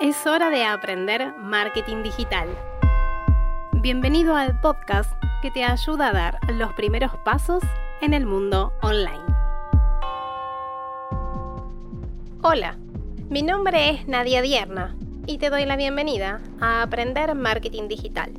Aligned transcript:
Es 0.00 0.28
hora 0.28 0.48
de 0.48 0.64
aprender 0.64 1.34
marketing 1.38 2.04
digital. 2.04 2.48
Bienvenido 3.72 4.36
al 4.36 4.60
podcast 4.60 5.10
que 5.42 5.50
te 5.50 5.64
ayuda 5.64 6.10
a 6.10 6.12
dar 6.12 6.38
los 6.52 6.72
primeros 6.74 7.16
pasos 7.24 7.64
en 8.00 8.14
el 8.14 8.24
mundo 8.24 8.72
online. 8.80 9.24
Hola, 12.44 12.78
mi 13.28 13.42
nombre 13.42 13.90
es 13.90 14.06
Nadia 14.06 14.40
Dierna 14.40 14.96
y 15.26 15.38
te 15.38 15.50
doy 15.50 15.64
la 15.64 15.74
bienvenida 15.74 16.42
a 16.60 16.82
Aprender 16.82 17.34
Marketing 17.34 17.88
Digital. 17.88 18.30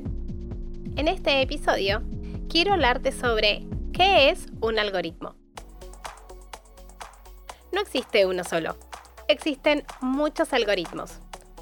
En 0.95 1.09
este 1.09 1.41
episodio 1.41 2.03
quiero 2.47 2.71
hablarte 2.71 3.11
sobre 3.11 3.65
qué 3.91 4.29
es 4.29 4.47
un 4.61 4.79
algoritmo. 4.79 5.35
No 7.73 7.81
existe 7.81 8.25
uno 8.25 8.45
solo, 8.45 8.77
existen 9.27 9.83
muchos 9.99 10.53
algoritmos 10.53 11.19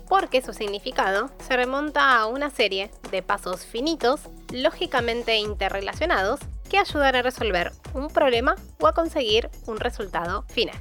porque 0.08 0.42
su 0.42 0.54
significado 0.54 1.30
se 1.40 1.56
remonta 1.56 2.18
a 2.18 2.26
una 2.28 2.50
serie 2.50 2.92
de 3.12 3.22
pasos 3.22 3.66
finitos, 3.66 4.22
lógicamente 4.52 5.38
interrelacionados, 5.38 6.40
que 6.70 6.78
ayudan 6.78 7.16
a 7.16 7.22
resolver 7.22 7.72
un 7.94 8.08
problema 8.10 8.56
o 8.80 8.88
a 8.88 8.94
conseguir 8.94 9.50
un 9.66 9.80
resultado 9.80 10.44
final. 10.50 10.78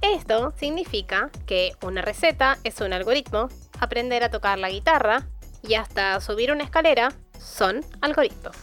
Esto 0.00 0.52
significa 0.56 1.30
que 1.46 1.72
una 1.82 2.02
receta 2.02 2.58
es 2.64 2.80
un 2.80 2.92
algoritmo, 2.92 3.48
aprender 3.80 4.22
a 4.22 4.30
tocar 4.30 4.58
la 4.58 4.70
guitarra 4.70 5.26
y 5.62 5.74
hasta 5.74 6.20
subir 6.20 6.52
una 6.52 6.64
escalera 6.64 7.12
son 7.38 7.84
algoritmos. 8.00 8.56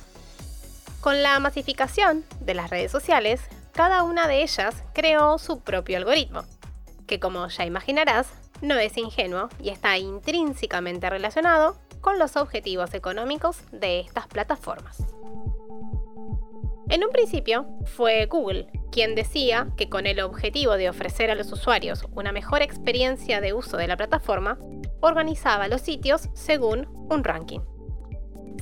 Con 1.01 1.21
la 1.21 1.39
masificación 1.39 2.23
de 2.39 2.53
las 2.53 2.69
redes 2.69 2.91
sociales, 2.91 3.41
cada 3.73 4.03
una 4.03 4.27
de 4.27 4.41
ellas 4.41 4.83
creó 4.93 5.37
su 5.37 5.59
propio 5.59 5.97
algoritmo, 5.97 6.45
que 7.05 7.19
como 7.19 7.47
ya 7.49 7.65
imaginarás, 7.65 8.27
no 8.61 8.75
es 8.75 8.97
ingenuo 8.97 9.49
y 9.61 9.69
está 9.69 9.97
intrínsecamente 9.97 11.09
relacionado 11.09 11.77
con 12.01 12.19
los 12.19 12.35
objetivos 12.35 12.93
económicos 12.93 13.57
de 13.71 13.99
estas 13.99 14.27
plataformas. 14.27 15.03
En 16.89 17.03
un 17.03 17.09
principio 17.09 17.65
fue 17.85 18.27
Google 18.27 18.67
quien 18.91 19.15
decía 19.15 19.67
que 19.75 19.89
con 19.89 20.05
el 20.05 20.19
objetivo 20.21 20.77
de 20.77 20.89
ofrecer 20.89 21.31
a 21.31 21.35
los 21.35 21.51
usuarios 21.51 22.05
una 22.13 22.31
mejor 22.31 22.61
experiencia 22.61 23.41
de 23.41 23.53
uso 23.53 23.75
de 23.75 23.87
la 23.87 23.97
plataforma, 23.97 24.57
organizaba 25.01 25.67
los 25.67 25.81
sitios 25.81 26.29
según 26.33 26.87
un 27.09 27.23
ranking. 27.23 27.59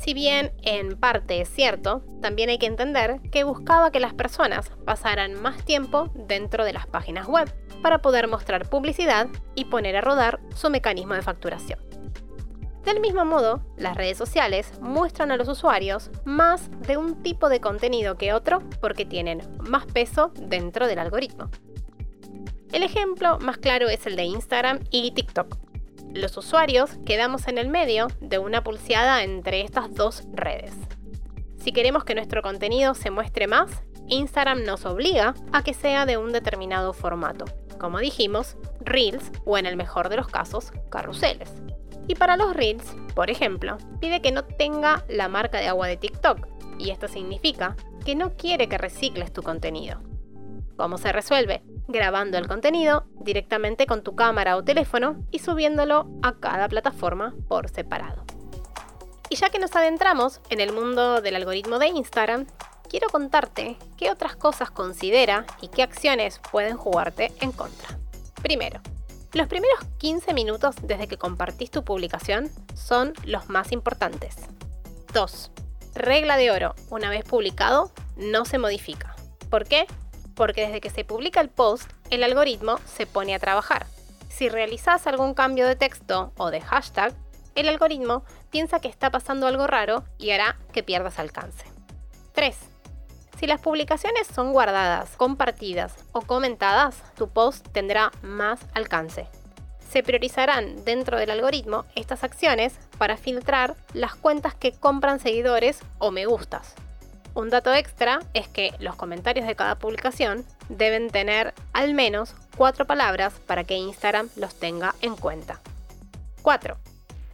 Si 0.02 0.13
bien 0.13 0.52
en 0.63 0.97
parte 0.97 1.41
es 1.41 1.49
cierto, 1.49 2.03
también 2.22 2.49
hay 2.49 2.58
que 2.58 2.66
entender 2.66 3.22
que 3.31 3.44
buscaba 3.44 3.91
que 3.91 3.99
las 3.99 4.13
personas 4.13 4.72
pasaran 4.86 5.41
más 5.41 5.63
tiempo 5.63 6.09
dentro 6.16 6.66
de 6.66 6.73
las 6.73 6.88
páginas 6.88 7.27
web 7.27 7.53
para 7.81 8.02
poder 8.02 8.27
mostrar 8.27 8.69
publicidad 8.69 9.27
y 9.55 9.66
poner 9.66 9.95
a 9.95 10.02
rodar 10.02 10.39
su 10.55 10.69
mecanismo 10.69 11.14
de 11.14 11.21
facturación. 11.21 11.80
Del 12.86 12.99
mismo 12.99 13.23
modo, 13.23 13.64
las 13.77 13.95
redes 13.95 14.17
sociales 14.17 14.73
muestran 14.81 15.31
a 15.31 15.38
los 15.38 15.47
usuarios 15.47 16.11
más 16.25 16.69
de 16.81 16.97
un 16.97 17.23
tipo 17.23 17.47
de 17.47 17.61
contenido 17.61 18.17
que 18.17 18.33
otro 18.33 18.61
porque 18.81 19.05
tienen 19.05 19.41
más 19.69 19.86
peso 19.86 20.33
dentro 20.36 20.88
del 20.88 20.99
algoritmo. 20.99 21.49
El 22.73 22.83
ejemplo 22.83 23.39
más 23.39 23.58
claro 23.58 23.88
es 23.88 24.05
el 24.05 24.17
de 24.17 24.23
Instagram 24.23 24.80
y 24.89 25.11
TikTok. 25.11 25.72
Los 26.11 26.37
usuarios 26.37 26.97
quedamos 27.05 27.47
en 27.47 27.57
el 27.57 27.69
medio 27.69 28.07
de 28.19 28.37
una 28.37 28.63
pulseada 28.63 29.23
entre 29.23 29.61
estas 29.61 29.93
dos 29.93 30.23
redes. 30.33 30.73
Si 31.57 31.71
queremos 31.71 32.03
que 32.03 32.15
nuestro 32.15 32.41
contenido 32.41 32.93
se 32.93 33.11
muestre 33.11 33.47
más, 33.47 33.83
Instagram 34.07 34.63
nos 34.63 34.85
obliga 34.85 35.33
a 35.51 35.63
que 35.63 35.73
sea 35.73 36.05
de 36.05 36.17
un 36.17 36.31
determinado 36.31 36.93
formato 36.93 37.45
como 37.83 37.99
dijimos, 37.99 38.55
reels 38.79 39.29
o 39.43 39.57
en 39.57 39.65
el 39.65 39.75
mejor 39.75 40.07
de 40.07 40.15
los 40.15 40.29
casos, 40.29 40.71
carruseles. 40.89 41.51
Y 42.07 42.15
para 42.15 42.37
los 42.37 42.55
reels, 42.55 42.95
por 43.13 43.29
ejemplo, 43.29 43.77
pide 43.99 44.21
que 44.21 44.31
no 44.31 44.45
tenga 44.45 45.03
la 45.09 45.27
marca 45.27 45.59
de 45.59 45.67
agua 45.67 45.87
de 45.87 45.97
TikTok, 45.97 46.47
y 46.79 46.91
esto 46.91 47.09
significa 47.09 47.75
que 48.05 48.15
no 48.15 48.37
quiere 48.37 48.69
que 48.69 48.77
recicles 48.77 49.33
tu 49.33 49.43
contenido. 49.43 49.99
¿Cómo 50.77 50.97
se 50.97 51.11
resuelve? 51.11 51.61
Grabando 51.88 52.38
el 52.38 52.48
contenido 52.48 53.05
directamente 53.20 53.86
con 53.86 54.04
tu 54.04 54.16
cámara 54.16 54.55
o 54.55 54.64
teléfono 54.64 55.26
y 55.32 55.39
subiéndolo 55.39 56.10
a 56.21 56.33
cada 56.39 56.70
plataforma 56.70 57.33
por 57.48 57.70
separado. 57.70 58.23
Y 59.30 59.36
ya 59.36 59.49
que 59.49 59.60
nos 59.60 59.76
adentramos 59.76 60.42
en 60.49 60.60
el 60.60 60.73
mundo 60.73 61.22
del 61.22 61.36
algoritmo 61.36 61.80
de 61.80 61.88
Instagram, 61.88 62.45
quiero 62.89 63.10
contarte 63.10 63.77
qué 63.98 64.11
otras 64.11 64.36
cosas 64.36 64.70
considera 64.70 65.45
y 65.61 65.67
qué 65.67 65.83
acciones 65.83 66.39
pueden 66.52 66.77
jugarte 66.77 67.32
en 67.42 67.52
contra. 67.52 67.98
Primero, 68.42 68.80
los 69.33 69.48
primeros 69.48 69.80
15 69.98 70.33
minutos 70.33 70.76
desde 70.83 71.08
que 71.08 71.17
compartís 71.17 71.72
tu 71.72 71.83
publicación 71.83 72.52
son 72.76 73.14
los 73.26 73.49
más 73.49 73.72
importantes. 73.72 74.36
2. 75.11 75.52
Regla 75.95 76.38
de 76.38 76.52
oro, 76.52 76.76
una 76.92 77.10
vez 77.10 77.23
publicado, 77.26 77.92
no 78.16 78.45
se 78.45 78.60
modifica. 78.60 79.16
¿Por 79.49 79.66
qué? 79.66 79.88
Porque 80.36 80.66
desde 80.66 80.82
que 80.82 80.89
se 80.89 81.05
publica 81.05 81.42
el 81.42 81.49
post, 81.49 81.92
el 82.10 82.23
algoritmo 82.23 82.80
se 82.86 83.05
pone 83.05 83.36
a 83.36 83.39
trabajar. 83.39 83.86
Si 84.30 84.49
realizás 84.49 85.05
algún 85.05 85.33
cambio 85.33 85.67
de 85.67 85.76
texto 85.76 86.33
o 86.38 86.49
de 86.49 86.61
hashtag, 86.61 87.14
el 87.55 87.70
algoritmo 87.70 88.23
piensa 88.49 88.80
que 88.80 88.88
está 88.88 89.11
pasando 89.11 89.45
algo 89.45 89.67
raro 89.67 90.04
y 90.17 90.32
hará 90.32 90.58
que 90.72 90.82
pierdas 90.82 91.20
alcance. 91.20 91.66
3. 92.33 92.58
Si 93.39 93.48
las 93.48 93.61
publicaciones 93.61 94.26
son 94.27 94.54
guardadas, 94.54 95.16
compartidas 95.17 95.95
o 96.14 96.22
comentadas, 96.22 97.04
tu 97.16 97.30
post 97.30 97.67
tendrá 97.72 98.11
más 98.22 98.60
alcance. 98.73 99.27
Se 99.92 100.02
priorizarán 100.02 100.83
dentro 100.86 101.20
del 101.20 101.30
algoritmo 101.30 101.86
estas 101.95 102.23
acciones 102.23 102.73
para 102.98 103.17
filtrar 103.17 103.76
las 103.93 104.16
cuentas 104.16 104.55
que 104.55 104.72
compran 104.72 105.20
seguidores 105.20 105.80
o 105.99 106.10
me 106.10 106.26
gustas. 106.26 106.73
Un 107.36 107.49
dato 107.49 107.73
extra 107.73 108.20
es 108.33 108.48
que 108.48 108.73
los 108.80 108.95
comentarios 108.95 109.48
de 109.48 109.55
cada 109.55 109.76
publicación 109.76 110.45
deben 110.70 111.10
tener 111.10 111.54
al 111.73 111.94
menos 111.95 112.36
cuatro 112.55 112.86
palabras 112.86 113.33
para 113.48 113.64
que 113.64 113.76
Instagram 113.76 114.30
los 114.36 114.54
tenga 114.55 114.94
en 115.02 115.16
cuenta. 115.16 115.60
4. 116.43 116.77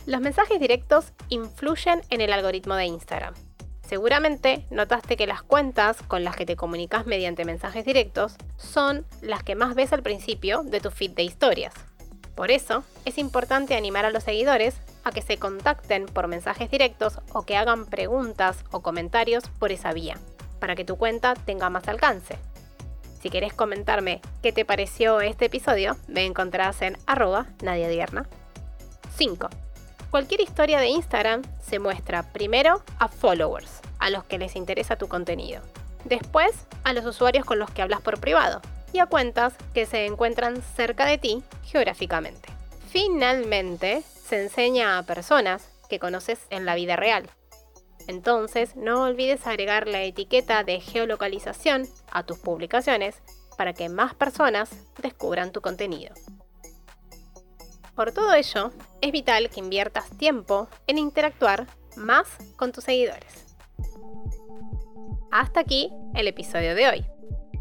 Los 0.06 0.22
mensajes 0.22 0.60
directos 0.60 1.12
influyen 1.28 2.02
en 2.10 2.22
el 2.22 2.32
algoritmo 2.32 2.76
de 2.76 2.86
Instagram. 2.86 3.34
Seguramente 3.88 4.66
notaste 4.70 5.18
que 5.18 5.28
las 5.28 5.42
cuentas 5.42 5.98
con 6.08 6.24
las 6.24 6.36
que 6.36 6.46
te 6.46 6.56
comunicas 6.56 7.06
mediante 7.06 7.44
mensajes 7.44 7.84
directos 7.84 8.36
son 8.56 9.06
las 9.22 9.44
que 9.44 9.56
más 9.56 9.76
ves 9.76 9.92
al 9.92 10.04
principio 10.04 10.64
de 10.64 10.80
tu 10.80 10.92
feed 10.92 11.12
de 11.12 11.24
historias. 11.24 11.74
Por 12.36 12.52
eso, 12.52 12.84
es 13.04 13.18
importante 13.18 13.76
animar 13.76 14.06
a 14.06 14.12
los 14.12 14.24
seguidores 14.24 14.76
a 15.04 15.12
que 15.12 15.22
se 15.22 15.38
contacten 15.38 16.06
por 16.06 16.28
mensajes 16.28 16.70
directos 16.70 17.20
o 17.34 17.44
que 17.44 17.58
hagan 17.58 17.86
preguntas 17.86 18.64
o 18.72 18.82
comentarios 18.82 19.44
por 19.60 19.72
esa 19.72 19.94
vía, 19.94 20.18
para 20.60 20.76
que 20.76 20.86
tu 20.86 20.98
cuenta 20.98 21.34
tenga 21.34 21.70
más 21.70 21.88
alcance. 21.88 22.38
Si 23.22 23.30
querés 23.30 23.54
comentarme 23.54 24.22
qué 24.42 24.52
te 24.52 24.66
pareció 24.66 25.20
este 25.22 25.46
episodio, 25.46 25.98
me 26.08 26.26
encontrarás 26.26 26.82
en 26.82 26.98
arroba 27.06 27.48
nadiadierna. 27.62 28.28
5. 29.18 29.50
Cualquier 30.10 30.42
historia 30.42 30.80
de 30.80 30.88
Instagram 30.88 31.42
se 31.62 31.80
muestra 31.80 32.24
primero 32.32 32.82
a 32.98 33.10
followers, 33.10 33.82
a 34.00 34.10
los 34.10 34.24
que 34.24 34.38
les 34.38 34.56
interesa 34.56 34.96
tu 34.96 35.08
contenido. 35.08 35.62
Después 36.06 36.52
a 36.84 36.94
los 36.94 37.06
usuarios 37.06 37.46
con 37.46 37.60
los 37.60 37.70
que 37.70 37.82
hablas 37.82 38.02
por 38.02 38.20
privado 38.20 38.62
y 38.94 39.00
a 39.00 39.06
cuentas 39.06 39.54
que 39.74 39.86
se 39.86 40.06
encuentran 40.06 40.62
cerca 40.76 41.06
de 41.06 41.18
ti 41.18 41.44
geográficamente. 41.66 42.50
Finalmente, 42.90 44.02
se 44.30 44.44
enseña 44.44 45.00
a 45.00 45.04
personas 45.04 45.68
que 45.90 45.98
conoces 45.98 46.40
en 46.52 46.64
la 46.64 46.76
vida 46.76 46.96
real. 46.96 47.28
Entonces, 48.08 48.76
no 48.76 49.04
olvides 49.04 49.48
agregar 49.48 49.88
la 49.88 50.04
etiqueta 50.04 50.64
de 50.64 50.80
geolocalización 50.80 51.88
a 52.12 52.24
tus 52.24 52.38
publicaciones 52.38 53.24
para 53.58 53.74
que 53.74 53.90
más 53.90 54.14
personas 54.14 54.70
descubran 55.02 55.52
tu 55.52 55.62
contenido. 55.62 56.14
Por 57.96 58.12
todo 58.12 58.34
ello, 58.36 58.72
es 59.02 59.12
vital 59.12 59.50
que 59.50 59.60
inviertas 59.60 60.10
tiempo 60.12 60.68
en 60.86 61.00
interactuar 61.00 61.66
más 61.98 62.28
con 62.56 62.72
tus 62.72 62.84
seguidores. 62.84 63.48
Hasta 65.32 65.60
aquí 65.60 65.92
el 66.14 66.28
episodio 66.28 66.76
de 66.76 66.88
hoy. 66.88 67.06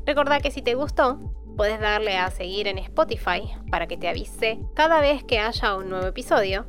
Recuerda 0.05 0.41
que 0.41 0.50
si 0.50 0.61
te 0.61 0.75
gustó, 0.75 1.19
puedes 1.59 1.81
darle 1.81 2.17
a 2.17 2.31
seguir 2.31 2.69
en 2.69 2.79
Spotify 2.79 3.43
para 3.69 3.89
que 3.89 3.97
te 3.97 4.09
avise 4.09 4.61
cada 4.77 5.01
vez 5.01 5.25
que 5.25 5.41
haya 5.41 5.75
un 5.75 5.91
nuevo 5.91 6.07
episodio. 6.07 6.67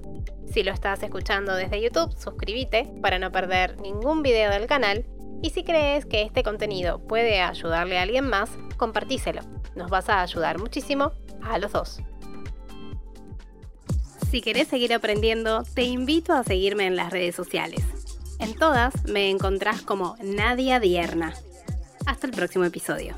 Si 0.51 0.63
lo 0.63 0.71
estás 0.71 1.03
escuchando 1.03 1.53
desde 1.53 1.79
YouTube, 1.79 2.11
suscríbete 2.17 2.91
para 2.99 3.19
no 3.19 3.31
perder 3.31 3.79
ningún 3.79 4.23
video 4.23 4.49
del 4.49 4.65
canal. 4.65 5.05
Y 5.43 5.51
si 5.51 5.63
crees 5.63 6.07
que 6.07 6.23
este 6.23 6.41
contenido 6.41 7.05
puede 7.07 7.39
ayudarle 7.39 7.99
a 7.99 8.01
alguien 8.01 8.27
más, 8.27 8.49
compartíselo. 8.77 9.43
Nos 9.75 9.91
vas 9.91 10.09
a 10.09 10.23
ayudar 10.23 10.57
muchísimo 10.57 11.11
a 11.43 11.59
los 11.59 11.71
dos. 11.71 12.01
Si 14.31 14.41
querés 14.41 14.69
seguir 14.69 14.91
aprendiendo, 14.91 15.63
te 15.75 15.83
invito 15.83 16.33
a 16.33 16.43
seguirme 16.43 16.87
en 16.87 16.95
las 16.95 17.11
redes 17.11 17.35
sociales. 17.35 17.85
En 18.39 18.55
todas 18.55 19.05
me 19.05 19.29
encontrás 19.29 19.83
como 19.83 20.15
Nadia 20.23 20.79
Dierna. 20.79 21.35
Hasta 22.07 22.25
el 22.25 22.33
próximo 22.33 22.65
episodio. 22.65 23.15